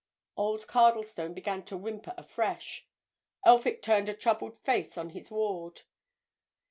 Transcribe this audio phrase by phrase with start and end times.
[0.35, 2.87] Old Cardlestone began to whimper afresh;
[3.45, 5.83] Elphick turned a troubled face on his ward.